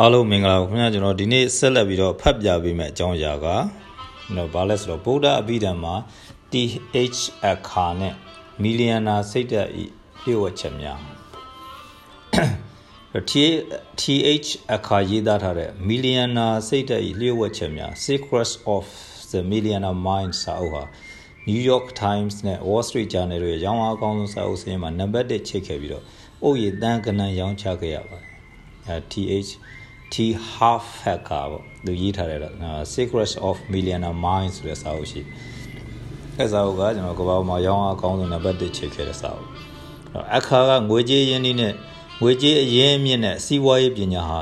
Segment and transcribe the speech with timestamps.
[0.00, 5.94] အားလုံးမင်္ဂလာပါခင်ဗျာကျွန်တော်ဒီနေ့ဆက်လက်ပြီးတော့ဖတ်ပြပေးမယ့်အကြောင်းအရာကကျွန်တော်ဘာလဲဆိုတော့ဗုဒ္ဓအဘိဓမ္မာ
[6.52, 8.14] TH အခါနဲ့
[8.62, 9.84] မီလီယံနာစိတ်ဓာတ်ဤ
[10.22, 10.98] လျှို့ဝှက်ချက်များ
[14.00, 18.84] TH အခါရေးသားထားတဲ့မီလီယံနာစိတ်ဓာတ်ဤလျှို့ဝှက်ချက်များ Secrets of
[19.32, 20.82] the Millionaire Mind စာအုပ်ဟာ
[21.48, 26.04] New York Times နဲ့ Wall Street Journal တို့ရဲ့ရောင်းအားအကောင်းဆုံးစာအုပ်စာရင်းမှာနံပါတ်1ချိတ်ခဲ့ပြီးတော့
[26.42, 28.34] အုပ်ရည်တန်းကနန်းရောင်းချခဲ့ရပါတယ်
[28.88, 29.50] အဲ TH
[30.14, 30.16] T
[30.54, 32.38] half hacker ပေါ့သူရေးထားတဲ့
[32.94, 35.20] Secrets of Millionaire Mind ဆိုတဲ့စာအုပ်ရှိ
[36.36, 39.48] အဲစာအုပ်ကကျွန်တော်ကဘာမှာရောင်းအားအကောင်းဆုံးနံပါတ်1ချိတ်ခဲ့တဲ့စာအုပ်
[40.36, 41.74] အခါကငွေကြေးရင်းနှီးနဲ့
[42.22, 44.40] ငွေကြေးအရင်းအမြစ်နဲ့စီးပွားရေးပညာဟာ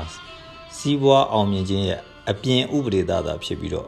[0.77, 3.87] စီးပွားအောင်မြင်ခြင်းရဲ့အပြင်ဥပဒေသားသာဖြစ်ပြီးတော့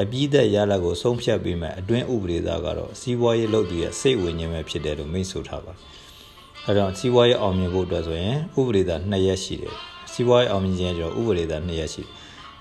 [0.00, 5.78] အပြီးသက်ရလကိုဆုံးဖြတ်ပေးမယ်အတွင်းဥပဒေသားကတော့စီးပွားရေးလုပ်သူရဲ့စိတ်ဝိညာဉ်ပဲဖြစ်တယ်လို့မိတ်ဆိုထားပါတယ်။
[6.66, 9.76] အဲတော့စီးပွားရေးအောင်မြင်ဖို့အတွက်ဆိုရင်ဥပဒေသား2ရက်ရှိတယ်။
[10.16, 12.02] စီးပွားရေးအောင်မြင်ခြင်းကျွန်တော်ဥပဒေသား2ရက်ရှိ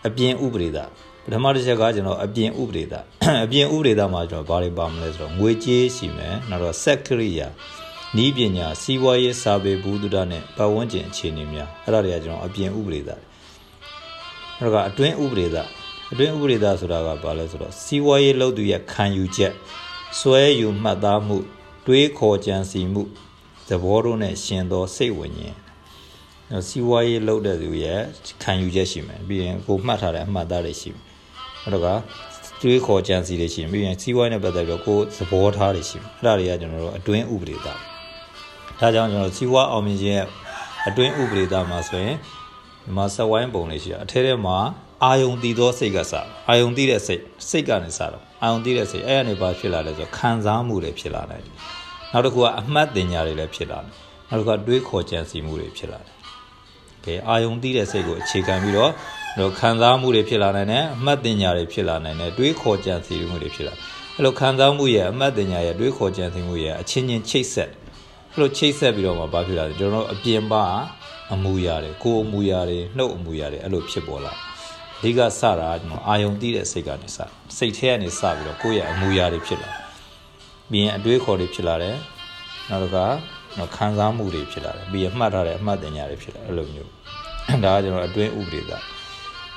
[0.07, 0.89] အပြင်ဥပဒေသား
[1.23, 3.03] ပထမတစ်ချက်ကကျွန်တော်အပြင်ဥပဒေသား
[3.45, 7.47] အပြင်ဥပဒေသားမှာကျွန်တော်ဘာတွေပါမလဲဆိုတော့ငွေကြေးရှိမယ်နောက်တော့စက်ကရိယာ
[8.17, 13.21] နီးပညာစီးပွားရေးစာပေဘူးတုဒနဲ့ပတ်ဝန်းကျင်အခြေအနေများအဲ့ဒါတွေကကျွန်တော်အပြင်ဥပဒေသား
[14.59, 15.67] အဲ့ဒါကအတွင်းဥပဒေသား
[16.11, 19.53] အတွင်းဥပဒေသားဆိုတာကဘာလဲဆိုတော့စီးပွားရေးလုပ်သူရဲ့ခံယူချက်
[20.19, 21.37] စွဲယူမှတ်သားမှု
[21.85, 23.03] တွေးခေါ်ကြံစီမှု
[23.67, 25.64] သဘောတို့နဲ့ရှင်သောစိတ်ဝိညာဉ်
[26.67, 27.99] စီးပွားရေးလုပ်တဲ့သူရဲ့
[28.43, 31.03] ခံယူချက်ရှိမယ်ပြီးရင်ကိုမှတ်ထားတဲ့အမှတ်သားတွေရှိမယ်
[31.63, 31.87] အဲ့တော့က
[32.61, 37.79] တွေးခေါ်ကြံစီတွေရှိမယ်ပြီးရင်စီးပွားရေးနဲ့ပတ်သက်ပြီးတော့ကိုသဘောထားတွေရှိမယ်အဲ့ဒါတွေကကျွန်တော်တို့အတွင်းဥပဒေသား
[38.79, 40.27] ဒါကြောင့်ကျွန်တော်စီးပွားအောင်မြင်ခြင်းရဲ့
[40.87, 42.15] အတွင်းဥပဒေသားမှာဆိုရင်
[42.83, 44.57] ဒီမှာဆက်ဝိုင်းပုံလေးရှိတာအထဲထဲမှာ
[45.03, 51.41] အာယုံတည်သောစိတ်ကစားအာယုံတည်တဲ့စိတ်စိတ်ကနေစားတော့အာယုံတည်တဲ့စိတ်အဲ့ကနေဘာဖြစ်လာလဲဆိုခံစားမှုတွေဖြစ်လာတယ်
[52.11, 53.91] နောက်တစ်ခုကအမှတ်တင်ညာတွေလည်းဖြစ်လာတယ်
[54.29, 56.15] နောက်တစ်ခုကတွေးခေါ်ကြံစီမှုတွေဖြစ်လာတယ်
[57.05, 58.91] ကဲအာယုံတည်တဲ့စိတ်ကိုအခြေခံပြီးတော့
[59.39, 63.73] တော့ခံစားမှုတွေဖြစ်လာနိုင်တယ်အမှတ်တင်ညာတွေဖြစ်လာနိုင်တယ်တွေးခေါ်ကြံစီမှုတွေဖြစ်လာ
[64.15, 67.69] အဲ့လိုခံစားမှုရဲ့အမှတ်တင်ညာရဲ့တွေးခေါ်ကြံစီမှုရဲ့အချင်းချင်းချိတ်ဆက်
[68.31, 70.63] အဲ့လိုချိတ်ဆက်ပြီးတော့မှဘာဖြစ်လာလဲကျွန်တော်တို့အပြင်ပါ
[71.33, 74.33] အမူအရာတွေကိုယ်အမူအရာတွေနှုတ်အမူအရာတွေအဲ့လိုဖြစ်ပေါ်လာ
[74.99, 77.17] အဓိကစတာကျွန်တော်အာယုံတည်တဲ့စိတ်ကနေစ
[77.57, 79.69] စိတ်ထဲကနေစပြီးတော့ကိုယ့်ရဲ့အမူအရာတွေဖြစ်လာ
[80.71, 81.95] ပြီးရင်အတွေးခေါ်တွေဖြစ်လာတယ်
[82.69, 83.05] နောက်တစ်ခါ
[83.57, 86.91] နော်ခံစားမှုတွေဖြစ်လာတယ်ပြီးရင်မှတ်ထားတဲ့အမှတ်တင်ညာတွေဖြစ်လာအဲ့လိုမျိုး
[87.63, 88.83] ဒါကကျွန်တော်အတွင်းဥပဒေသား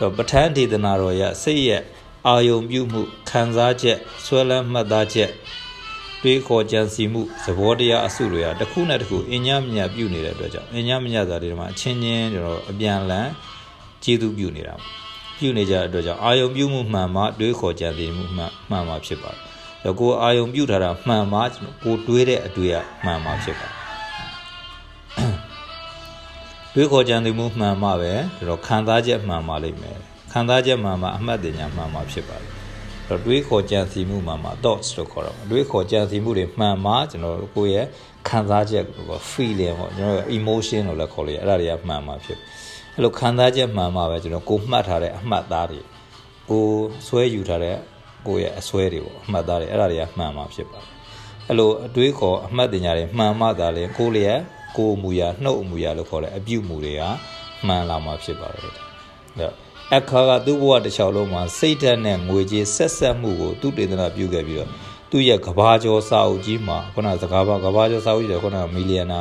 [0.01, 1.83] တော့ပဋ္ဌာန်းဒေသနာတော်ရစိတ်ရဲ့
[2.27, 5.31] အာယုံပြုမှုခံစားချက်ဆွဲလန်းမှတ်သားချက်
[6.23, 13.29] တွေးခေါ်ကြံစီမှုသဘောတရားအစုတွေကတစ်ခုနဲ့တစ်ခုအင်ညာမြတ်ပြုနေတဲ့အတွက်ကြောင့်အင်ညာမြတ်သာတွေမှာအချင်းချင်းကျွန်တော်အပြန်လန်
[14.05, 14.75] ကျေးဇူးပြုနေတာ
[15.39, 19.41] ပြုနေကြတဲ့အတွက်ကြောင့်အာယုံပြုမှုမှန်မှတွေးခေါ်ကြံစီမှုမှန်မှန်မှဖြစ်ပါတယ်။
[19.85, 21.41] တော့ကိုအာယုံပြုထားတာမှန်မှ
[21.83, 23.78] ကိုတွေးတဲ့အတွေ့အမှန်မှဖြစ်ပါတယ်။
[26.79, 28.13] တွေးခေါ်ကြံစီမှုမှန်မှပဲ
[28.49, 29.99] တော့ခံစားချက်မှန်မှလိမ့်မယ်။
[30.33, 32.51] ခံစားချက်မှန်မှအမှတ်တင်ညာမှန်မှဖြစ်ပါတယ်။
[33.09, 37.87] တော့တွေးခေါ်ကြံစီမှုမှမှာ thoughts လို့ခေါ်တော့တွေးခေါ်ကြံစီမှုတွေမှန်မှာကျွန်တော်တို့ကိုယ့်ရဲ့
[38.29, 42.39] ခံစားချက်ကို feeling ပေါ့ကျွန်တော်တို့ emotion လို့လည်းခေါ်လို့ရအဲ့ဒါတွေကမှန်မှာဖြစ်
[42.95, 45.81] အဲ့လိုခံစားချက်မှန်မှာပဲကျွန်တော်ကိုမှတ်ထားတဲ့အမှတ်သားတွေ
[46.51, 46.67] ကို
[47.07, 47.77] ဆွဲယူထားတဲ့
[48.27, 50.89] ကိုယ့်ရဲ့အစွဲတွေပေါ့အမှတ်သားတွေအဲ့ဒါတွေကမှန်မှာဖြစ်ပါတယ်
[51.49, 54.29] အဲ့လိုအတွေးခေါ်အမှတ်တင်ညာတွေမှန်မှသာလေကိုယ့်လျ
[54.69, 57.03] က်ကိုယ်မူရာနှုတ်အမူရာလို့ခေါ်တဲ့အပြုတ်မူတွေက
[57.67, 59.55] မှန်လာမှာဖြစ်ပါတယ်အဲ့တော့
[59.97, 64.71] အခါကသူ့ဘဝတစ်လျှောက်လုံးမှာစိတ်ဓာတ်နဲ့ငွေကြေးဆက်ဆက်မှုကိုသူတေသနာပြုခဲ့ပြီးတော့
[65.11, 69.21] သူ့ရဲ့ကဘာကျော်စာအုပ်ကြီးမှာခုနစကားပါကဘာကျော်စာအုပ်ကြီးတယ်ခုနမီလီယံနာ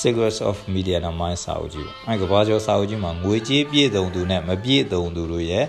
[0.00, 5.64] Secrets of Millionaire Mind စာအုပ်ကြီးပေါ့အဲကဘာကျော်စာအုပ်ကြီးမှာငွေကြေးပြည့်စုံသူနဲ့မပြည့်စုံသူတို့ရဲ့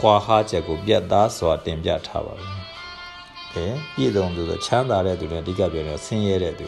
[0.00, 2.60] ခွာဟာချက်ကိုပြတ်သားစွာတင်ပြထားပါဘူး။
[3.54, 6.66] ကဲပြည့်စုံသူဆိုချမ်းသာတဲ့သူနဲ့အဓိကပြောနေဆင်းရဲတဲ့သူ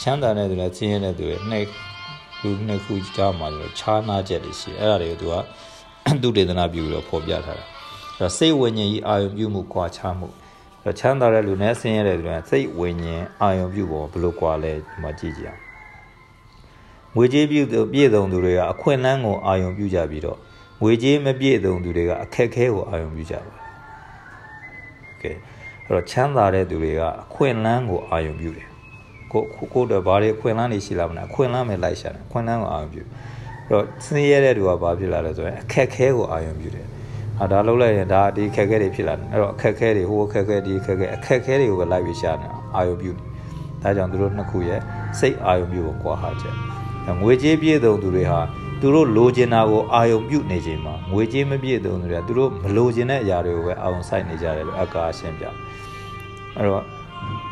[0.00, 1.66] ချမ်းသာတဲ့သူနဲ့ဆင်းရဲတဲ့သူရဲ့နှစ်
[2.42, 5.34] လူနှစ်ခုကြားမှာကျွန်တော်ခြားနာချက်တွေရှိတယ်အဲ့ဒါတွေကိုသူက
[6.22, 10.28] သူတေသနာပြုပြီးတော့ဖော်ပြထားတာအဲ့တော့စိတ်ဝိညာဉ်ကြီးအာယုံပြုမှုကွာခြားမှု
[10.84, 15.60] အဲ့ချမ်းသာတဲ့လူနဲ့ဆင်းရဲတဲ့လူနဲ့စိတ်ဝိညာဉ်အာယုံပြုပုံဘယ်လိုကွာလဲဒီမှာကြည့်ကြအောင်
[17.16, 17.60] ငွေကြေးပြု
[17.92, 20.38] ပြည့်စုံသူတွေကအခွင့်အလမ်းကိုအာယုံပြုကြပြီးတော့
[20.82, 23.64] ငွေကြေးမပြည့်စုံသူတွေကအခက်အခဲကိုအာယုံပြုကြပါတယ်။
[25.22, 25.32] ကဲ
[25.84, 28.68] အဲ့တော့ချမ်းသာတဲ့သူတွေကအခွင့်အလမ်းကိုအာယုံပြုတယ်။
[29.32, 29.42] ကို
[29.72, 33.08] ကိုတော့ဘာတွေအခွင့်အလမ်းတွေရှိလာမလဲအခွင့်အလမ်းပဲလိုက်ရှာတယ်အခွင့်အလမ်းကိုအာယုံပြုတယ်
[33.70, 36.86] တော့ဆင်းရဲတဲ့သူကဘာဖြစ်လာလဲဆိုရင်အခက်ခဲကိုအာရုံပြုတယ်
[37.38, 43.10] ဟာဒါလုံးလိုက်ရင်ဒါဒီအခက်ခဲတွေဖြစ်လာတယ်အဲ့တော့အခက်ခဲတွေဟိုအခက်ခဲဒီအခက်ခဲအခက်ခဲတွေကိုပဲလိုက်ပြီးရှာနေတာအာရုံပြု
[43.82, 44.80] ဒါကြောင့်သူတို့နှစ်ခုရဲ့
[45.18, 46.54] စိတ်အာရုံပြုကိုကွာဟာချက်
[47.20, 48.40] ငွေကြေးပြည့်စုံသူတွေဟာ
[48.80, 56.82] သူတို့လိုချင်တာကိုအာယုံပြုနေချိန်မှာငွေကြေးမပြည့်စုံသူတွေကသူတို့မလိုချင်တဲ့အရာတွေကိုပဲအာယုံစိုက်နေကြတယ်လို့အကာရှင်းပြအဲ့တော့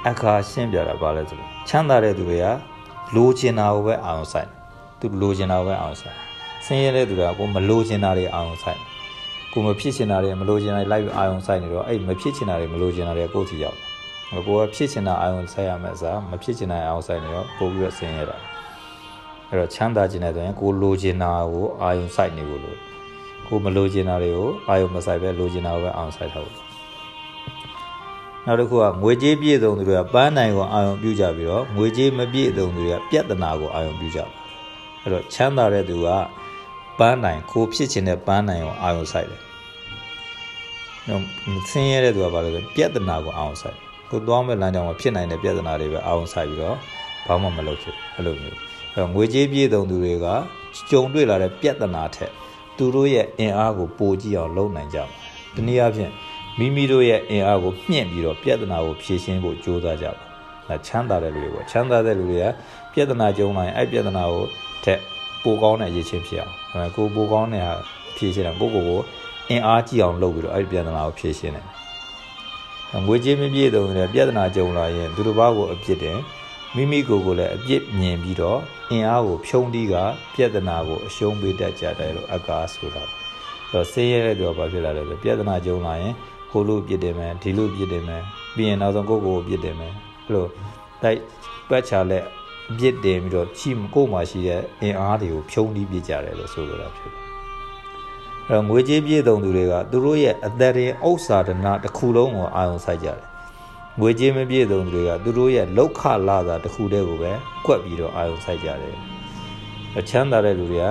[0.06, 2.46] အခါရှင်းပြတာဘာလဲဆိုတော့ချမ်းသာတဲ့သူတွေက
[3.16, 4.48] လိုချင်တာကိုပဲအာယုံစိုက်
[5.00, 6.14] သူလိုချင်တာပဲအောင်စား
[6.64, 8.80] ဆင်းရဲတဲ့သူကကိုမလိုချင်တာတွေအာရုံစိုက်
[9.52, 13.78] ကိုမဖြစ်ချင်တာတွေမလိုချင်တာတွေလိုက်ပြီးအာရုံစိုက်နေတော့အဲ့မဖြစ်ချင်တာတွေမလိုချင်တာတွေကိုယ့်စီရောက်
[14.46, 18.36] ကိုကဖြစ်ချင်တာအာရုံစိုက်ရမယ်အစားမဖြစ်ချင်တာအာရုံစိုက်နေတော့ပို့ပြီးတော့ဆင်းရဲတာ
[19.48, 22.78] အဲ့တော့ချမ်းသာခြင်းနဲ့ဆိုရင်ကိုလိုချင်တာကိုအာရုံစိုက်နေဖို့လို့
[23.48, 26.67] ကိုမလိုချင်တာတွေကိုအာရုံမစိုက်ပဲလိုချင်တာကိုပဲအာရုံစိုက်ထားဖို့
[28.48, 34.26] နောက်တစ်ခုကငွေကြေးပြည့်စုံသူတွေကပန်းနိုင်ကိုအာရုံပြုကြပြီးတော့ငွေကြေးမပြည့်စုံသူတွေကပြဿနာကိုအာရုံပြုကြပါ
[35.02, 36.08] အဲ့တော့ချမ်းသာတဲ့သူက
[36.98, 39.40] ပန်းနိုင်ကိုဖြစ်ချင်တဲ့ပန်းနိုင်ကိုအာရုံစိုက်တယ်
[41.08, 41.22] နော်
[41.70, 43.76] ဆင်းရဲတဲ့သူကဘာလဲဆိုပြဿနာကိုအာရုံစိုက်
[44.10, 46.76] ကိုသွားမဲ့လမ်းကြောင်းမှာဖြစ်နိုင်တဲ့ပြဿနာတွေပဲအာရုံစိုက်ပြီးတော့
[47.26, 48.56] ဘာမှမလုပ်ဖြစ်အဲ့လိုမျိုး
[48.92, 50.26] အဲ့တော့ငွေကြေးပြည့်စုံသူတွေက
[50.90, 52.32] ကြုံတွေ့လာတဲ့ပြဿနာထက်
[52.76, 55.18] သူတို့ရဲ့အင်အားကိုပိုကြည့်အောင်လုပ်နိုင်ကြပါတယ်
[55.56, 56.12] တနည်းအားဖြင့်
[56.58, 60.12] မိမိတို့ရဲ့အင်အားကိုမြင့်ပြီးတော့ပြဿနာကိုဖြေရှင်းဖို့ကြိုးစားကြပါ
[60.68, 62.46] ဒါချမ်းသာတဲ့လူတွေပေါ့ချမ်းသာတဲ့လူတွေက
[62.92, 64.44] ပြဿနာကြုံလာရင်အဲ့ပြဿနာကို
[64.84, 65.00] ထက်
[65.42, 67.74] ပိုကောင်းတဲ့အရေးချင်းဖြစ်အောင်အဲကိုပိုကောင်းတဲ့ဟာ
[68.16, 69.00] ဖြေရှင်းတာကိုကိုကို
[69.50, 71.66] အင်အားကြီးအောင်လုပ်ပြီးတော့အဲ့ပြဿနာကိုဖြေရှင်းတယ်
[73.06, 76.18] ငွေကြေးမပြည့်စုံတဲ့ပြဿနာကြုံလာရင်သူတို့ဘာကိုအပြစ်တယ်
[76.74, 78.58] မိမိကိုယ်ကိုလည်းအပြစ်မြင်ပြီးတော့
[78.90, 79.94] အင်အားကိုဖြုံးတီးက
[80.34, 83.10] ပြဿနာကိုအရှုံးပေးတတ်ကြတယ်လို့အကားဆိုတာအဲ့
[83.72, 86.14] တော့ဆေးရဲတဲ့သူကဘာဖြစ်လာလဲဆိုပြဿနာကြုံလာရင်
[86.52, 88.22] ကိုလိုပြစ်တယ်မယ်ဒီလိုပြစ်တယ်မယ်
[88.54, 89.92] ပြီးရင်နောက်ဆုံးကိုကိုကိုပြစ်တယ်မယ်
[90.26, 90.46] အဲ့လို
[91.02, 91.20] တိုက်
[91.68, 92.24] ပတ်ချလက်
[92.78, 97.28] ပြစ်တယ်ပြီးတော့ချီကိုမှရှိတဲ့အင်အားတွေကိုဖြုံးတီးပြကြတယ်လို့ဆိုလိုတာဖြစ်တယ်
[98.48, 103.20] အဲ့တော့ငွေကြေးပြည့်စုံသူတွေကသူတို့ရဲ့အသက်ရင်ဥစ္စာဒနာတစ်ခုလုံးကိုအာရုံစိုက်ကြတယ်
[104.00, 107.32] ငွေကြေးမပြည့်စုံသူတွေကသူတို့ရဲ့လောက်ခလာတာတစ်ခုတည်းကိုပဲ
[107.66, 108.96] ကွက်ပြီးတော့အာရုံစိုက်ကြတယ်
[110.08, 110.88] ချမ်းသာတဲ့လူတွေက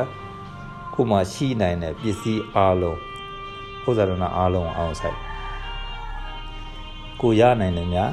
[0.94, 2.98] ကိုမှရှိနိုင်တဲ့ပစ္စည်းအားလုံး
[3.86, 5.27] ဥစ္စာဒနာအားလုံးကိုအာရုံစိုက်
[7.22, 8.12] ကိုရနိုင်တယ်များ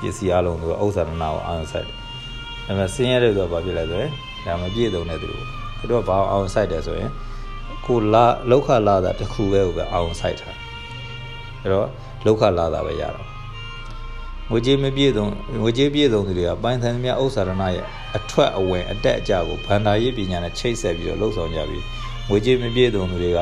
[0.00, 1.96] ပစ္စည်းအားလုံးတို့ဥစ္စာဒနာကိုအာရုံစိုက်တယ်။
[2.66, 4.10] ဒါပေမဲ့ဆင်းရဲတဲ့သူကဘာဖြစ်လဲဆိုရင်
[4.46, 5.44] ဒါမပြည့်စုံတဲ့သူတို့
[5.78, 7.10] သူတို့ကဘာအောင်စိုက်တယ်ဆိုရင်
[7.86, 10.50] ကိုလာလောက်ခလာတာတစ်ခုပဲကိုပဲအောင်စိုက်တာ။
[11.62, 11.88] အဲ့တော့
[12.26, 13.32] လောက်ခလာတာပဲရတော့
[14.50, 15.26] ငွေကြေးမပြည့်စုံ
[15.62, 17.84] ငွေကြေးပြည့်စုံသူတွေကပိုင်ဆိုင်မြဥစ္စာဒနာရဲ့
[18.16, 21.84] အထွက်အဝင်အတက်အကျကိုဗန္ဒာရေးပညာနဲ့ချိတ်ဆက်ပြီးတော့လှုပ်ဆောင်ကြပြီး
[22.28, 23.38] ငွေကြေးမပြည့်စုံသူတွေက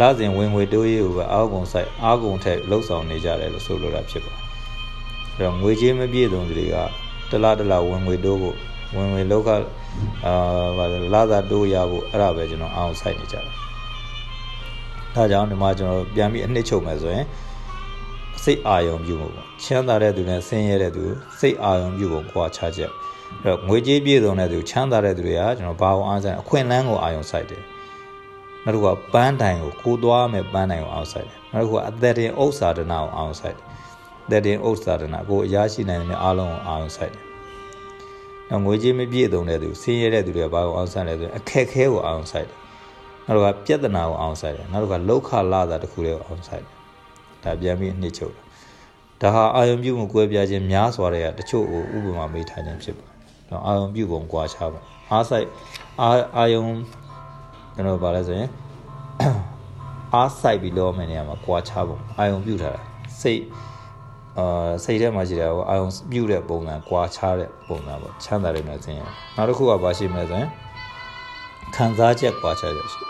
[0.00, 4.42] လာစဉ်ဝင်ငွေတိုးရေးကိုပဲအာကုန်ဆိုင်အာကုန်ထက်လှုပ်ဆောင်နေကြတယ်လို့ဆိုလိုတာဖြစ်ပါတယ်။
[5.34, 6.76] အဲတော့ငွေကြေးမပြည့်စုံသူတွေက
[7.30, 8.56] တလားတလားဝင်ငွေတိုးဖို့
[8.96, 9.50] ဝင်ငွေလောက်က
[10.26, 10.34] အာ
[10.76, 10.84] ဗာ
[11.14, 13.46] လာသာတိုးရဖို့အဲ့ဒါပဲကျွန်တော်အောင်ဆိုင်နေကြတယ်။
[15.14, 17.26] ဒါကြောင့်ဒီမှာကျွန်တော်ပြန်ပြီးအနှစ်ချုပ်မယ်ဆိုရင်
[18.42, 21.04] စိတ်အာရုံပြုမှုပေါ့ချမ်းသာတဲ့သူနဲ့ဆင်းရဲတဲ့သူ
[21.38, 22.90] စိတ်အာရုံပြုပုံကွာခြားချက်
[23.42, 27.62] အဲ့တော့ငွေကြေးပြည့်စုံတဲ့သူချမ်းသာတဲ့သူတွေကကျွန်တော်ဘာအောင်အားဆိုင်အခွင့်အလန်းကိုအာရုံစိုက်တယ်
[28.66, 33.64] နောက်တစ်ခုကပန်းတိုင်ကိုကိုသွားမယ်ပန်းတိုင်ကိုအောင်ဆိုင်တယ်နောက်တစ်ခုကအသက်တင်ဥစ္စာဒနာကိုအောင်ဆိုင်တယ်
[34.30, 37.24] သက်တင်ဥစ္စာဒနာကိုအရာရှိနိုင်တဲ့အားလုံးကိုအောင်ဆိုင်တယ်
[38.48, 42.58] နောက်ငွေကြေးမပြည့်စုံတဲ့သူဆင်းရဲတဲ့သူတွေကဘာကိုအောင်ဆိုင်လဲဆိုရင်အခက်ခဲကိုအောင်ဆိုင်တယ်
[43.26, 46.74] နောက်တစ်ခါပြဿနာကိုအောင်ဆိုင်တယ်နောက်တစ်ခါလောက်ခလာတာတစ်ခုလေးကိုအောင်ဆိုင်တယ်
[47.44, 48.42] ဒါပြန်ပြီးနှိမ့်ချုပ်တာ
[49.22, 53.16] ဒါဟာအာယုံပြုမှုကွဲပြားခြင်းများစွာတဲ့တချို့ကိုဥပမာမေးထားခြင်းဖြစ်ပါတယ်။
[53.50, 54.80] နော်အာယုံပြုပုံကွာခြားပါ
[55.10, 55.46] အားဆိုင်
[56.00, 56.64] အာအာယုံ
[57.76, 58.48] ကျွန်တော်ဗာလဲဆိုရင်
[60.14, 62.82] အားဆိုင်ပြီးလောမယ်နေရာမှာကွာခြားပုံအာယုံပြုထားတာ
[63.20, 63.42] စိတ်
[64.38, 68.96] အာစိတ်ထဲမှာရှိတဲ့အာယုံပြုတဲ့ပုံစံကွာခြားတဲ့ပုံစံပေါ့ချမ်းသာတဲ့နေစဉ်
[69.36, 70.48] နောက်တစ်ခုကဘာရှိမလဲဆိုရင်
[71.74, 73.00] ခံစားချက်ကွာခြားချက်ရှိ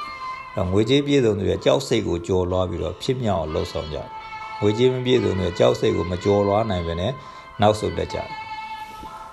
[0.73, 4.07] ငွေကြေးပြည့်စုံသူရဲ့ကြောက်စိတ်ကိုကြော်လွှားပြီးတော့ဖြစ်မြောက်အောင်လှုပ်ဆောင်ကြတယ်
[4.61, 7.13] ငွေကြေးမပြည့်စုံတဲ့ကြောက်စိတ်ကိုမကြော်လွှားနိုင်ပဲနဲ့
[7.63, 8.29] နောက်ဆုတ်တက်ကြတယ်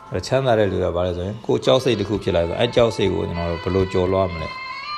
[0.10, 4.50] အဲချမ်းသာတဲ့လူကဘာလဲဆိုရင်ကိုကြောက်စိတ်တစ်ခုဖြစ်လာဆိုအဲကြောက်စိတ်ကိုကျွန်တော်တို့ဘယ်လိုကြော်လွှားမလဲ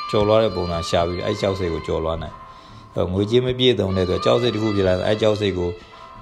[0.10, 2.36] ကြော်လွှားတဲ့ပုံစံရှာပြီးအဲကြောက်စိတ်ကိုကြော်လွှားနိုင်
[2.96, 5.70] အဲငွေကြေးမပြည့်စုံတဲ့ဆိုကြောက်စိတ်တစ်ခုဖြစ်လာဆိုအဲကြောက်စိတ်ကို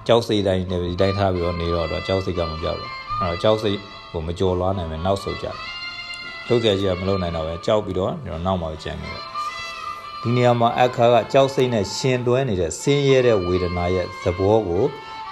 [0.07, 3.77] ကြောက်စိတ်တိုင်းနဲ့ဒီတိုင်းထားပြီးတော့နေတော့တော့ကြောက်စိတ်ကမပြောက်တော့အဲတော့ကြောက်စိတ်
[4.11, 5.55] ကိုမကြော်လွှားနိုင်ပဲနောက်ဆုတ်ကြတယ်
[6.47, 9.21] လုပ်ကြကြီးကမလုပ်နိုင်တော့ပဲကြောက်ပြီးတော့ကျွန်တော်နောက်မှကြံနေတယ်
[10.21, 14.83] ဒီနေရာမှာအခါကကြောက်စိတ်နဲ့ရှင်တွဲနေတဲ့ဆင်းရဲတဲ့ဝေဒနာရဲ့သဘောကို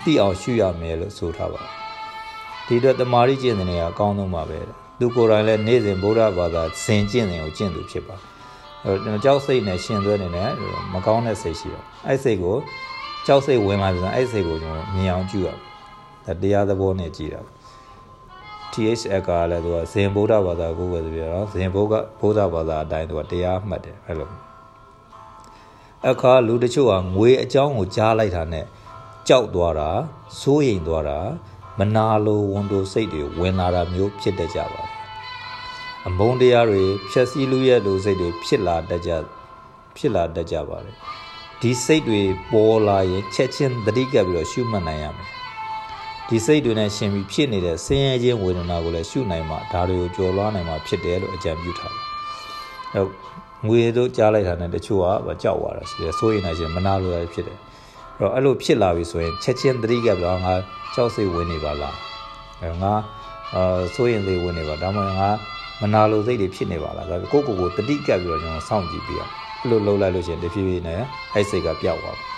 [0.04, 1.72] သိအောင်ရှုရမယ်လို့ဆိုထားပါတယ်
[2.68, 4.60] ဒီအတွက်တမာရီကျင့်တဲ့နေရာအကောင်းဆုံးပါပဲ
[5.00, 8.16] သူကိုယ်တိုင်လည်းနေ့စဉ်ဗုဒ္ဓဘာသာဇင်ကျင့်တယ်ကိုကျင့်သူဖြစ်ပါ
[8.86, 10.52] အဲတော့ကြောက်စိတ်နဲ့ရှင်သွဲနေတဲ့
[10.94, 12.58] မကောင်းတဲ့စိတ်ရှိတော့အဲ့စိတ်ကို
[13.26, 15.50] ကြောက်စိတ်ဝင်လာပြန်အဲ့စိတ်ကိုကျွန်တော်မြင်အောင်ကြည့်ရ
[16.26, 17.42] ဒါတရားသဘောနဲ့ကြည့်တာ
[18.74, 24.30] THL ကလည်းသူကဇင်ဗုဒ္ဓဘာသာကိုပဲဆိုပြတော့ဇင်ဘုကဗုဒ္ဓဘာသာအတိုင်းသူကတရားမှတ်တယ်အဲ့လို
[26.10, 28.66] အခါလူတချို့ကငွေအကြောင်းကိုကြားလိုက်တာနဲ့
[29.28, 29.90] ကြောက်သွားတာ
[30.40, 31.20] စိုးရိမ်သွားတာ
[31.80, 35.01] မနာလိုဝန်တိုစိတ်တွေဝင်လာတာမျိုးဖြစ်တတ်ကြပါတယ်
[36.08, 39.12] အမုန်းတရားတွေဖြက်စီးလူရဲ့လူစိတ်တွေဖြစ်လာတတ်ကြ
[39.98, 40.96] ဖြစ်လာတတ်ကြပါတယ်
[41.62, 45.28] ဒီစိတ်တွေပေါ်လာရင်ချက်ချင်းသတိကပ်ပြီးတော့ရှုမှတ်နိုင်ရမယ်
[46.28, 52.04] ဒီစိတ်တွေနဲ့ရှင်ပြီးဖြစ်နေတဲ့ဆင်းရဲခြင်းဝေဒနာကိုလည်းရှုနိုင်မှဒါတွေကိုကြော်လွှားနိုင်မှဖြစ်တယ်လို့အကြံပြုထားတယ်
[52.94, 53.10] တော့
[53.68, 57.60] ငွေတို့ကြားလိုက်တာနဲ့တချို့ကကြောက်သွားတာဆိုရယ်စိုးရင်နိုင်ရှင်မနာလိုရဖြစ်တယ်
[58.18, 60.54] အဲ့တော့အဲ့လိုဖြစ်လာပြီဆိုရင်ချက်ချင်းသတိကပ်ပြီးတော့ငါ
[60.94, 61.96] ကြောက်စိတ်ဝင်နေပါလား
[62.62, 62.94] အဲ့ငါ
[63.56, 65.30] အာစိုးရင်စိတ်ဝင်နေပါဒါမှမဟုတ်ငါ
[65.82, 69.30] မနာလိုစိတ်တွေဖြစ်နေပါလားဒါကိုကိုကိုတတိကပ်ပြီးတော့ကျွန်တော်စောင့်ကြည့်ပြီးတော့
[69.62, 71.02] အဲ့လိုလှုပ်လိုက်လို့ရှိရင်တဖြည်းဖြည်းနဲ့
[71.34, 72.32] အဲ့စိတ်ကပျောက်သွားတယ်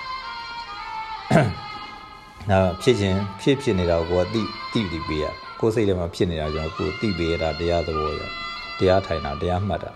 [2.50, 4.42] နာဖြစ်ခြင်းဖြစ်ဖြစ်နေတာကိုကိုကတိ
[4.74, 5.26] တိတိပေးရ
[5.60, 8.22] ကိုယ်စိတ်ထဲမှာဖြစ်နေတာကျွန်တော်ကိုတိပေးရတာတရားသဘောရ
[8.80, 9.92] တရားထိုင်တာတရားမှတ်တာ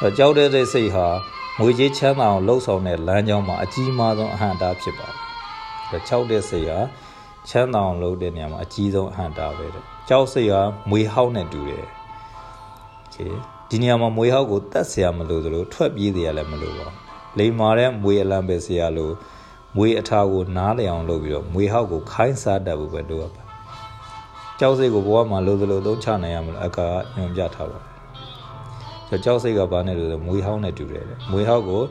[0.00, 1.06] အဲကြောက်တဲ့စိတ်ဟာ
[1.60, 5.08] ငွေကြေးချမ်းသာအောင်လှုပ်ဆောင်တဲ့လမ်းကြောင်းမှာအကြီးမားဆုံးအဟန့်တားဖြစ်ပါ
[5.90, 6.78] တယ်။ကြောက်တဲ့စိတ်ဟာ
[7.48, 11.86] ချမ်းသာအောင်လုပ်တဲ့နေရာမှာအကြီးဆုံးအဟန့်တားပဲတဲ့။ကြောက်စိတ်ဟာမွေဟောက်နဲ့တူတယ်။
[13.15, 13.25] ဒီ
[13.69, 16.87] ဒီနေရာမှာမွေဟောက်ကိုတတ်เสียမလို့သလိုထွက်ပြေးတယ်ရလည်းမလို့ပါ။
[17.37, 19.13] လိမ္မာတဲ့မွေအလံပဲเสียလို့
[19.77, 23.43] မွေအထာကိုနားလည်အောင်လုပ်ပြီးတော့မွေဟောက်ကိုခိုင်းစားတတ်ဖို့ပဲလုပ်ရပါ
[24.59, 26.87] ကြောက်စိတ်ကိုဘဝမှာလို့သလိုသုံးချနိုင်ရမလို့အကာ
[27.17, 27.91] ညွန်ပြထားပါတယ်
[29.07, 31.81] ကျွန်တော်ကြောက်စိတ်ကဘာနဲ့လို့မွေဟောင်းနဲ့တူတယ်တဲ့မွေဟောက်ကို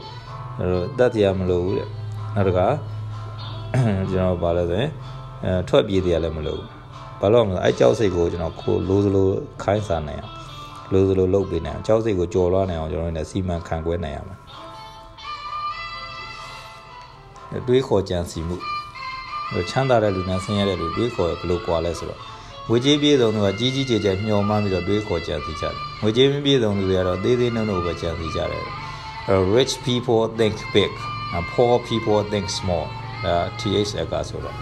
[0.98, 1.88] တတ်တရားမလို့ဘူးတဲ့
[2.34, 2.60] နောက်တက
[4.10, 4.90] ကျွန်တော်ဘာလဲဆိုရင်
[5.44, 6.60] အဲထွက်ပြေးတရားလည်းမလို့
[7.20, 9.28] ဘာလို့မလဲအဲကြောက်စိတ်ကိုကျွန်တော်ကိုလိုစလို
[9.62, 10.32] ခိုင်းစားနိုင်အောင်
[10.93, 14.39] လိုစလိုလုပ်ပေးနိုင်အောင်ကြောက်စိတ်ကိုကြော်လွှားနိုင်အောင်ကျွန်တော်လည်းစီမံခန့်ခွဲနိုင်ရမယ်
[17.67, 18.57] တွေးခေါ်ကြံစီမှု
[19.69, 22.19] ချမ်းသာတဲ့လူနဲ့ဆင်းရဲတဲ့လူတွေးခေါ်ဘယ်လိုကွာလဲဆိုတော့
[22.69, 28.65] ငွေကြေးပြည့်စုံသူကကြီးကြီးကျယ်ကျယ်မျှော်မှန်းပြီးတော့တွေးခေါ်ကြံစီကြတယ်ငွေကြေးမပြည့်စုံသူတွေကတော့သေးသေးနှုံနှုံပဲကြံစီကြတယ်
[29.55, 30.91] rich people think big
[31.53, 32.85] poor people think small
[33.23, 34.55] ဒါ TH ကဆိုတော့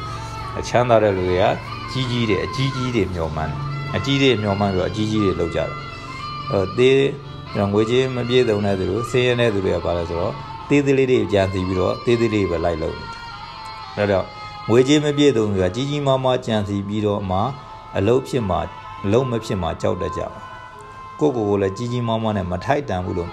[0.68, 1.46] ချမ်းသာတဲ့လူတွေက
[1.92, 3.54] ကြီးကြီးတွေအကြီးကြီးတွေမျှော်မှန်း
[3.96, 5.74] အကြီးတွေမျှော်မှန်းပြီးတော့အကြီးကြီးတွေလုပ်ကြတယ်အဲ
[6.78, 7.00] သေး
[7.54, 10.34] ကျွန်တော်ငွေကြေးမပြည့်စုံတဲ့သူတို့ဆင်းရဲတဲ့သူတွေကပါလဲဆိုတော့
[10.70, 13.06] သေးသေးလေးတွေကြံစီပြီးတော့သေးသေးလေးပဲလိုက်လုပ်နေ
[13.98, 14.26] တာဒါတော့
[14.70, 17.40] ငွေကြေးမပြည့်စုံသူကကြီးကြီးမားမားကြံစီပြီးတော့မှ
[17.98, 18.60] အလုတ်ဖြစ်မှာ
[19.04, 20.42] အလုတ်မဖြစ်မှာကြောက်တတ်ကြပါ
[21.20, 23.30] ကိုကိုကိုလည်းကြီးကြီးမားမားနဲ့မထိုက်တန်ဘူးလို့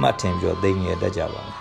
[0.00, 1.56] မှတ်ထင်ပြီးတော့သိငယ်တတ်ကြပါမယ်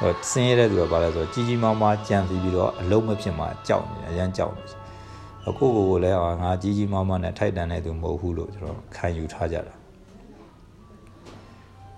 [0.00, 4.64] ဟောဆင်းရဲတဲ့သူကဘာလဲဆိုတော့ကြီးကြီးမားမားကြံစီပြီးတော့အလုတ်မဖြစ်မှာကြောက်နေအရန်ကြောက်နေ
[5.44, 9.77] ကိုကိုကိုကိုလည်းငါကြီးကြီးမားမားနဲ့ထိုက်တန်တဲ့သူမဟုတ်ဘူးလို့ကျွန်တော်ခံယူထားကြတာ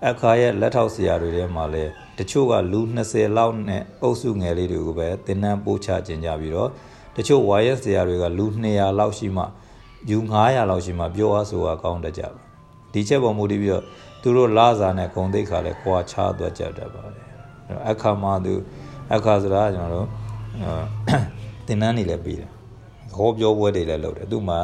[0.09, 2.81] အခါရဲ့လက်ထောက်ဆရာတွေထဲမှာလည်းတချို့ကလူ
[3.11, 6.69] 20လောက်နဲ့အုပ်စုငယ်လေးတွေကိုပဲသင်တန်းပို့ချခြင်းကြပြီးတော့
[7.15, 9.43] တချို့ YS ဆရာတွေကလူ200လောက်ရှိမှ
[10.09, 12.41] ယူ900လောက်ရှိမှပြောအားဆိုတာကောင်းတတ်ကြပါ
[12.93, 13.83] ဒီချက်ပေါ်မူတည်ပြီးတော့
[14.21, 17.25] သူတို့လာစာနဲ့ဂုံသိက္ခာလည်းကွာခြားသွားကြတတ်ပါတယ်
[17.89, 18.53] အခါမှာသူ
[19.15, 20.07] အခါဆိုတာကျွန်တော်တို့
[21.65, 22.49] သင်တန်းတွေလည်းပြီးတယ်
[23.15, 24.59] ဟောပြောပွဲတွေလည်းလုပ်တယ်သူ့မှာ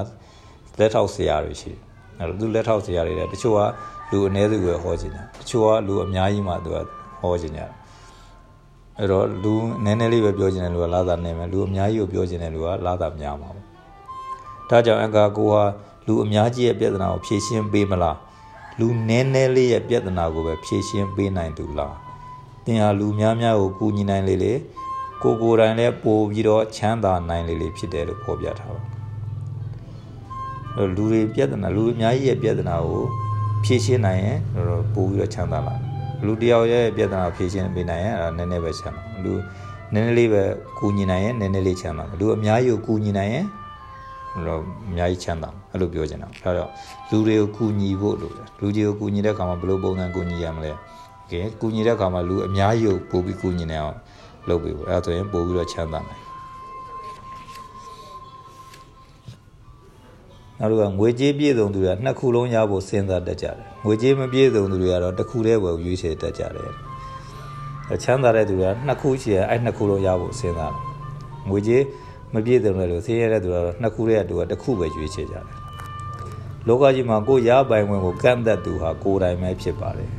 [0.79, 1.79] လက်ထောက်ဆရာတွေရှိတယ်
[2.19, 3.61] အဲ့တော့သူလက်ထောက်ဆရာတွေလည်းတချို့က
[4.11, 6.77] လူအ ਨੇ စုကိုဟောခြင်းတယ်တချို့ကလူအများကြီးမှသူက
[7.21, 7.69] ဟောခြင်းတယ်
[8.99, 13.65] အဲ့တော့လူနည်းနည်းလေးပဲပြောခြင်းတယ်လူကလာတာနေမယ်လူအများကြီးကိုပြောခြင်းတယ်လူကလာတာများမှာပေါ့
[14.69, 15.63] ဒါကြောင့်အကာကိုဟာ
[16.07, 18.17] လူအများကြီးရဲ့ပြဿနာကိုဖြေရှင်းပေးမလား
[18.79, 21.95] လူနည်းနည်းလေးရဲ့ပြဿနာကိုပဲဖြေရှင်းပေးနိုင်သူလား
[22.65, 24.53] တင်ဟာလူများများကိုကူညီနိုင်လေလေ
[25.23, 28.81] ကိုကိုယ်တိုင်လည်းပို့ပြီးတော့ချမ်းသာနိုင်လေလေဖြစ်တယ်လို့ဖော်ပြထားပါ
[30.95, 33.05] လူတွေပြဿနာလူအများကြီးရဲ့ပြဿနာကို
[33.63, 34.37] ဖြေရှင်းနိုင်ရင်
[34.67, 35.75] တော့ပို့ပြီးတော့ချမ်းသာလာ
[36.25, 39.33] လူတယောက်ရဲ့ပြဿနာဖြေရှင်းပေးနိုင်ရင်အဲ့ဒါနည်းနည်းပဲချမ်းသာလူ
[39.93, 40.43] နည်းနည်းလေးပဲ
[40.79, 43.45] ကူညီနိုင်ရင်နည်းနည်းလေးချမ်းသာလူအများကြီးကိုကူညီနိုင်ရင်
[44.47, 46.69] တော့အများကြီးချမ်းသာအဲ့လိုပြောချင်တာဒါတော့
[47.09, 50.71] လူတွေကိုကူညီဖို့လိုတယ်လူတွေကိုကူညီတဲ့အခါမှာဘယ်လိုပုံစံကူညီရမလဲ
[51.31, 53.97] ကဲကူညီတဲ့အခါမှာလူအများကြီးကိုပို့ပြီးကူညီနေအောင်
[54.47, 56.26] လုပ်ပေးဖို့အဲ့ဒါဆိုရင်ပို့ပြီးတော့ချမ်းသာနိုင်
[60.59, 70.81] နောက်တစ်ခါငွေကြေးပြည့်စုံသူတွေကနှစ်ခုလုံးရဖို့စဉ်းစားတတ်ကြတယ်ငွေကြေးမပြည့်စုံသူတွေကတော့တစ်ခုတည်းပဲရွေးချယ်တတ်ကြတယ်ချမ်းသာတဲ့သူကနှစ်ခုရှိတယ်အဲ့နှစ်ခုလုံးရဖို့စဉ်းစားတယ်
[71.49, 71.83] ငွေကြေး
[72.33, 75.45] မပြည့်စုံတယ်လို့ဆင်းရဲတဲ့သူကတော့နှစ်ခုတည်းကသူကတစ်ခုပဲရွေးချယ်ကြတယ်
[76.67, 80.11] လောကကြီးမှာကိုရပိုင်ဝင်ကိုကန့်သက်သူဟာကိုယ်တိုင်ပဲဖြစ်ပါတယ်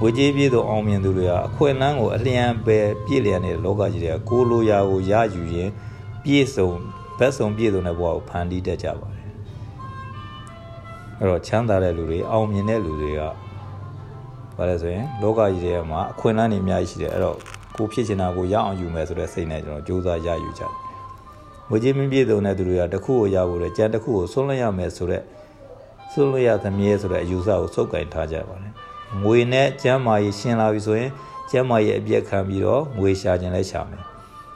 [0.00, 5.70] ငွေကြေးပြည့်စုံအောင်မြင်သူတွေဟာအခွင့်အလမ်းကိုအလျံပဲပြည့်လျက်နေတဲ့လောကကြီးတွေကကိုလိုရာကိုရယူရင်
[6.24, 6.70] ပြည့်စုံ
[7.18, 9.17] ဘက်စုံပြည့်စုံတဲ့ဘဝကိုဖန်တီးတတ်ကြပါတယ်
[11.20, 13.20] အဲ့တော့ချမ်းသာတဲ့လူတွေအောင်မြင်တဲ့လူတွေက
[14.56, 17.36] ဘာလဲဆိုရင်လောကကြီးထဲမှာအခွင့်အလမ်းတွေအများကြီးရှိတယ်အဲ့တော့
[17.76, 20.72] ကိုဖြစ်ချင်တာကိုရအောင်ယူမယ်ဆိုတဲ့စိတ်နဲ့ကျွန်တော်ကြိုးစားရယူကြတယ်
[21.68, 25.22] ငွေကြေးမပြည့်စုံတဲ့သူတွေကတစ်ခုကိုရဖို့လေကြံတစ်ခုကိုဆွန့်လွတ်ရမယ်ဆိုတဲ့
[26.12, 28.72] ဆွန့်လွတ်ရသမီးဆိုတဲ့အယူဆကိုစုပ်ကင်ထားကြပါတယ်
[29.22, 31.10] ငွေနဲ့ကျမ်းမာရေးရှင်းလာပြီဆိုရင်
[31.50, 34.02] ကျမ်းမာရေးအပြည့်ခံပြီးတော့ငွေရှာခြင်းလဲရှာမယ်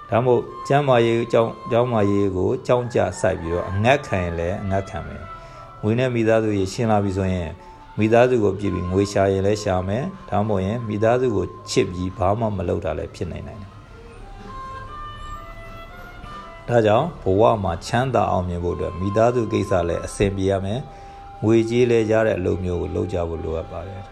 [0.09, 5.23] ဒါမို့ကျမ်းမာရေးအကြောင်းကျောင်းမာရေးကိုကြောင်းကြစိုက်ပြီးတော့အငတ်ခံရင်လည်းအငတ်ခံမယ်
[5.82, 7.50] ငွေနဲ့မိသားစုရေရှင်းလာပြီဆိုရင်
[7.98, 13.70] မိသားစုကိုပြည့်ပြီးငွေရှာရင်လည်းရှာမယ်ဒါမှမဟုတ်ရင်မိသားစုကိုချစ်ပြီးဘာမှမလုပ်တာလည်းဖြစ်နိုင်နိုင်တယ်
[16.68, 20.80] ဒါကြောင့်ဘဝမှာချမ်းသာအောင်မြင်ဖို့အတွက်မိသားစုကိစ္စလည်းအဆင်ပြေရမယ်
[21.44, 24.02] ငွေကြေးလည်းရတဲ့အလုပ်မျိုးကိုလုပ်ကြဖို့လိုအပ်ပါတယ်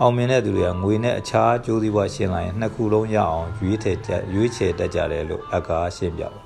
[0.00, 3.98] အောင်မြင်တဲ့သူတွေကငွေနဲ့အခြားကြိုးစည်းပွားရှင်းလိုက်ရင်နှစ်ခုလုံးရအောင်ရွေးထည့်
[4.34, 6.40] ရွေးချယ်တတ်ကြတယ်လို့အကားရှင်းပြပါ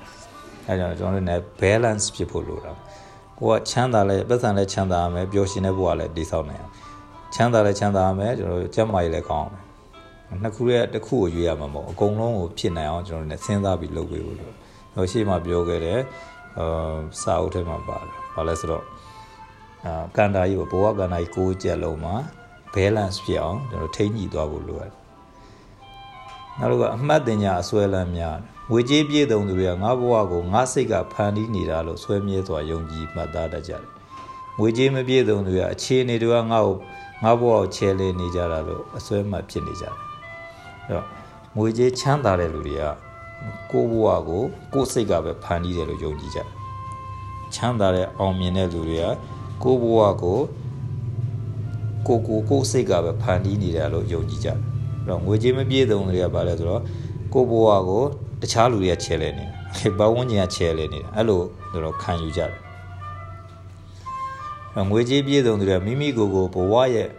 [0.67, 2.71] အဲကြောင့်ကျွန်တော်တို့လည်း balance ဖြစ်ဖို့လိုတာ
[3.39, 6.73] ကိုကချမ်းသာလဲပတ်စံလဲချမ်းသာရမယ်ပျော်ရွှင်တဲ့ဘဝလည်းတည်ဆောက်နိုင်အောင်
[7.35, 9.49] ချမ်းသာလဲချမ်းသာရမယ်ကျွန်တော်တို့ကျန်းမာရေးလည်းကောင်း
[10.27, 14.51] အောင်နှစ်ခုရဲ့တစ်ခုကိုရွေးရမှာမဟုတ်အကုန်လုံးကိုဖြစ်နိုင်အောင်ကျွန်တော်တို့လည်းစဉ်းစားပြီးလုပ်ပေးဖို့လို
[14.95, 15.99] ဟိုရှေ့မှာပြောခဲ့တဲ့
[16.57, 18.83] အာစာအုပ်ထဲမှာပါတယ်ဘာလဲဆိုတော့
[19.85, 22.15] အာကန်တာကြီးဘဝကန်တာကြီးကိုးချက်လုံးမှာ
[22.73, 24.91] balance ဖြစ်အောင်ကျွန်တော်ထိန်းညှိသွားဖို့လိုတယ်
[26.59, 28.35] နောက်တစ်ခုအမှတ်တင်ညာအစွဲလန်းများ
[28.71, 33.83] ငွေကြေးပြည့်စုံသူတွေကငါဘဝကိုငါစိတ်ကဖန်တီးနေတာလို့ဆွဲမြဲစွာယုံကြည်မှတ်သားတတ်ကြတယ်
[34.59, 36.75] ငွေကြေးမပြည့်စုံသူတွေကအခြေအနေတွေကငါ့ကို
[37.23, 39.95] ငါဘဝကိုချဲလဲနေကြတာလို့အစွဲမှတ်ဖြစ်နေကြတယ်
[40.87, 41.05] အဲ့တော့
[41.57, 42.83] ငွေကြေးချမ်းသာတဲ့လူတွေက
[43.71, 44.43] ကိုယ့်ဘဝကို
[44.73, 46.47] ကိုယ့်စိတ်ကပဲဖန်တီးတယ်လို့ယုံကြည်ကြတယ်
[47.53, 49.05] ချမ်းသာတဲ့အောင်မြင်တဲ့လူတွေက
[49.63, 50.39] ကိုယ့်ဘဝကို
[52.07, 56.81] ကိုကိုကိုစိတ်ကပဲဖန်တီးနေတယ်လို့ယုံကြည်ကြတယ်အဲ့တော့ငွေကြေးမပြည့်စုံတွေကဘာလဲဆိုတော့
[57.33, 58.03] ကိုဘဝကို
[58.41, 61.41] တခြားလူတွေကချဲလဲနေတာပတ်ဝန်းကျင်ကချဲလဲနေတာအဲ့လို
[61.85, 67.09] တော့ခံယူကြတယ်ငွေကြေးပြည့်စုံသူတွေကမိမိကိုယ်ကိုဘဝရဲ့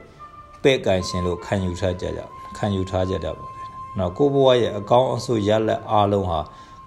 [0.62, 2.20] ပဲ့ကန်ရှင်လို့ခံယူထားကြကြ
[2.56, 3.50] ခံယူထားကြတာပေါ့။
[3.98, 6.40] နော်ကိုဘဝရဲ့အကောင်းအဆိုးရလက်အားလုံးဟာ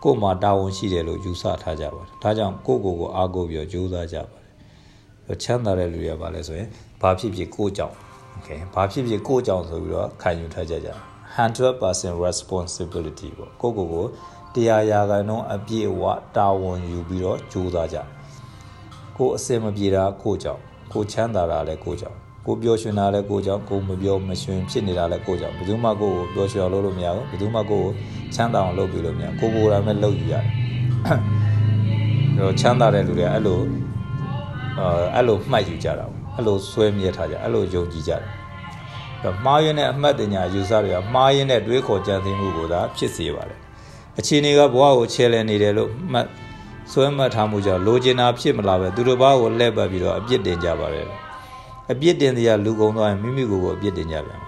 [0.04, 4.38] ကို့မှာတာဝန်ရှိတယ်လို့ယူဆထားကြပါတယ်။ဒါကြောင့်ကိုကိုကိုအားကိုးပြီးကြိုးစားကြပါ
[5.28, 6.68] တယ်။ချမ်းသာတဲ့လူတွေကပါလဲဆိုရင်
[7.02, 7.96] ဘာဖြစ်ဖြစ်ကိုကြောင့်
[8.38, 10.98] okay ဘာဖြစ်ဖြစ်ကိုကြောင့်ဆိုပြီးတော့ခံယူထားကြကြတယ်။
[11.48, 14.06] 100% responsibility ပေါ့ကိုကိုကို
[14.56, 16.04] တရားရာခိုင်နှုန်းအပြည့်အဝ
[16.36, 17.98] တာဝန်ယူပြီးတော့ကြိုးစားကြ
[19.18, 20.62] ကိုအစင်မပြေတာကိုကြောင့်
[20.94, 27.92] ကိုချမ်းသာတာလည်းကိုကြောင့်ကိုပျော်ရွှင်တာလည်းကိုကြောင့်ကိုမပျော်မရွှင်ဖြစ်နေတာလည်းကိုကြောင့်ဘယ်သူမှကိုကိုပျော်ရွှင်အောင်လုပ်လို့မရဘူးဘယ်သူမှကိုကို
[28.36, 30.46] ချမ်းသာအောင်လုပ်ပြီးလို့မရကိုကိုယ်တိုင်ပဲလုပ်ယူရတယ်
[32.38, 33.60] တော့ချမ်းသာတဲ့လူတွေကအဲ့လို
[34.80, 38.39] အဲအဲ့လိုမှတ်ယူကြတာပေါ့အဲ့လိုဆွဲမြဲထားကြအဲ့လိုယုံကြည်ကြတယ်တော့
[39.46, 43.60] မှားရင်းနဲ့အမှတ်တညာယူဆတွေကမှားရင်းနဲ့တွေးခေါ်ကြံသိမှုကိုသာဖြစ်စေပါတယ်
[44.20, 46.28] အခြေအနေကဘဝကိုချဲလဲနေတယ်လို့မှတ်
[46.92, 51.06] ဆွဲမှတ်ထားမှုကြောင့်လိုချင်တာဖြစ်မလာပဲသူတို့ဘာကိုလှည့်ပတ်ပြီးတော့အပြစ်တင်ကြပါတယ်
[51.92, 54.42] အပြစ်တင်တရားလူကုန်သွားရင်မိမိကိုယ်ကိုအပြစ်တင်ကြပြန်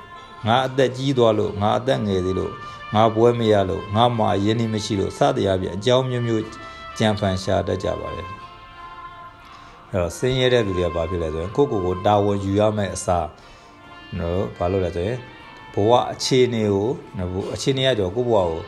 [0.48, 2.52] ငါအသက်ကြီးသွားလို့ငါအသက်ငယ်သေးလို့
[2.94, 6.44] ငါပွဲမရလို့ငါမှအရင်နေမရှိလို့စတရားပြအကြောင်းမျိုးမျိုး
[6.98, 8.28] ကြံဖန်ရှာတတ်ကြပါတယ်
[9.90, 13.28] အဲ့တော့ဆင်းရဲတဲ့လူတွေကဘာဖြစ်လဲဆိုရင်ကိုယ့်ကိုယ်ကိုတာဝန်ယူရမယ့်အစား
[14.19, 15.17] နော်ဘာလို့လဲဆိုရင်
[15.74, 18.62] ဘဝအခြေအနေကိုနော်အခြေအနေကကြောကိုယ့်ဘဝကို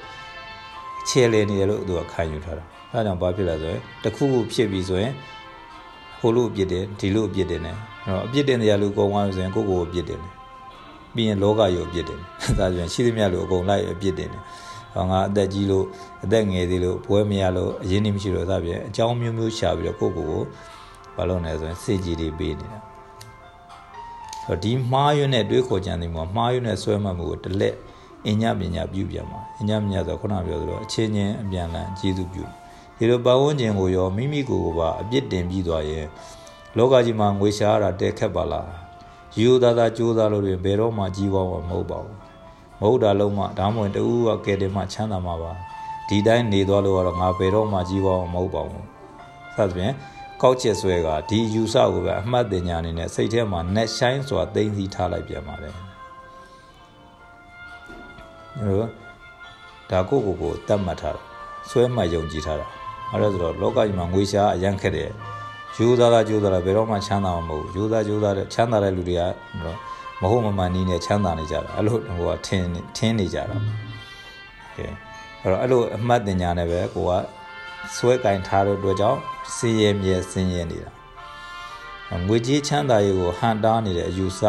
[1.07, 5.13] ခြေလေနေတယ်လို့သူကခံယူထားတာအဲဒါကြောင့်ဘာဖြစ်လဲဆိုရင်တခုခုဖြစ်ပြီဆိုရင်
[6.19, 7.77] ဟိုလိုအပြစ်တင်ဒီလိုအပြစ်တင်တယ်
[8.07, 10.31] နော်အပြစ်တင်တရားလူကုန်သွားပြီဆိုရင်ကိုယ့်ကိုယ်ကိုအပြစ်တင်တယ်
[11.15, 14.41] ပြီးရင်လောကကြီးကိုအပြစ်တင်တယ်ဒါဆိုရင်ရှိသမျှလူအကုန်လိုက်အပြစ်တင်တယ်
[14.93, 15.85] ဟောငါအသက်ကြီးလို့
[16.23, 20.41] အသက်ငယ်သေးလို့ဘွဲမရလို့အရင်နေမရှိလို့စပြင်အကြောင်းမျိုးမျိုးရှာပြီးတော့ကိုယ့်ကိုယ်ကို
[21.15, 22.92] ဘာလို့လဲဆိုရင်စေကြီးတွေပေးနေတာ
[24.45, 27.75] ဆိုဒီမှားရွံ့တဲ့တွေးခေါ်ကြံနေမှာမှားရွံ့တဲ့ဆွဲမှတ်မှုကိုတလက်
[28.27, 32.45] အညပညာပြုပြန်မှာအညပညာဆိုခုနပြောသလိုအချင်းချင်းအပြန်လန်ကျေးဇူးပြု
[32.97, 36.05] ဒီလိုပတ်ဝန်းကျင်ကိုရောမိမိကိုယ်ကိုပါအပြစ်တင်ပြီးသွားရင်
[36.77, 38.69] လောကကြီးမှာငွေရှားရတာတဲခက်ပါလား
[39.39, 42.17] ယူသားသားကြိုးစားလို့တွင်ဘယ်တော့မှကြီးပွားမှာမဟုတ်ပါဘူး
[42.79, 45.51] မဟုတ်တာလုံးမှဒါမှမဟုတ်တူကကဲတယ်မှချမ်းသာမှာပါ
[46.07, 48.85] ဒီတိုင်းနေသွားလို့ကတော့ငါဘယ်တော့မှကြီးပွားမှာမဟုတ်ပါဘူး
[49.55, 49.93] စသဖြင့်
[50.45, 55.73] ကောက်ချက်ဆွဲကဒီယူဆကိုပဲအမှတ်တင်ညာအနေနဲ့စိတ်ထဲမှာ net shine ဆိုတာသိသိထားလိုက်ပြန်ပါတယ်
[58.57, 58.89] နော်
[59.89, 61.21] ဒါကိုကိုကိုတတ်မှတ်ထားတာ
[61.69, 62.67] ဆွဲမှတ်ယုံကြည်ထားတာ
[63.11, 65.09] အဲ့ဒါဆိုတော့လောကကြီးမှာငွေရှားအရန်ခက်တယ်
[65.77, 69.21] ယူသားတာယူသားတာဘယ်တော့မှချမ်းသာမှာမဟုတ်ဘူးယူသားယူသားတဲ့ချမ်းသာတဲ့လူတွေက
[70.21, 73.57] မဟုတ်မမှန်နည်းနဲ့ချမ်းသာနေကြတာအဲ့လိုဟိုကထင်းထင်းနေကြတာ
[74.75, 74.87] ကဲ
[75.41, 77.13] အဲ့တော့အဲ့လိုအမှတ်တင်ညာနဲ့ပဲကိုက
[77.95, 79.19] ဆွဲကင်ထားတဲ့အတွက်ကြောင့်
[79.55, 80.91] စည်ရဲမြဲစင်ရဲနေတာ
[82.27, 84.41] ငွေကြေးချမ်းသာရေးကိုဟန်တားနေတဲ့အယူဆ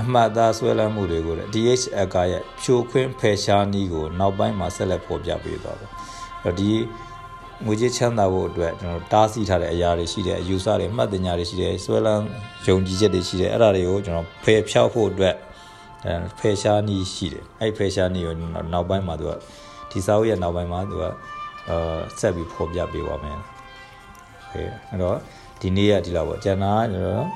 [0.00, 5.90] အမှတ်သားဆွဲလမ်းမှုတွေကိုလည်း DHL ကရဲ့ဖြိုခွင်းဖယ်ရှားနည်းကိုနောက်ပိုင်းမှာဆက်လက်ဖော်ပြပေးသွားတယ်။
[6.44, 6.70] အဲ့တော့ဒီ
[7.66, 12.24] ငွေကြေးချမ်းသာဖို့အတွက်ကျွန်တော်တားဆီးထားတဲ့အရာတွေရှိတယ်အယူဆတွေမှတ်တင်ညာတွေရှိတယ်ဆွဲလန်း
[12.66, 15.34] ယုံကြည်ချက်တွေရှိတယ်အဲ့ဒါတွေကိုကျွန်တော်ဖယ်ဖြောက်ဖို့အတွက်
[16.06, 18.34] အဲဖယ်ရှားနည်းရှိတယ်အဲ့ဖယ်ရှားနည်းကို
[18.72, 19.32] နောက်ပိုင်းမှာသူက
[19.90, 21.04] ဒီစာအုပ်ရဲ့နောက်ပိုင်းမှာသူက
[21.68, 23.38] အာဆက်ပြီးဖော်ပြပေးပါမယ်။
[24.52, 25.16] အဲအဲ့တော့
[25.60, 27.26] ဒီနေ့ကဒီလောက်ပေါ့ကျန်တာကျွန်တော်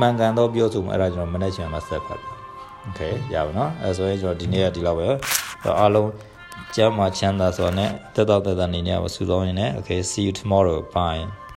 [0.00, 2.32] မှန်ကန်တော့ပြောဆိုမှုအဲ့ဒါကျွန်တော်မနေ့ချင်မှာဆက်ဖတ်တယ်။
[2.88, 5.06] Okay ရပါတော့အဲဆိုရင်ကျွန်တော်ဒီနေ့ကဒီလောက်ပဲ
[5.80, 6.10] အားလုံး
[6.76, 11.22] ကျမ်းမှာချမ်းသာစွာနဲ့တက်တော့တက်တာနေနေရပါစုဆောင်ရင်းနဲ့ Okay see you tomorrow bye